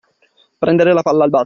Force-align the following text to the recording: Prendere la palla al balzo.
Prendere 0.65 0.93
la 0.93 1.03
palla 1.03 1.25
al 1.25 1.29
balzo. 1.29 1.39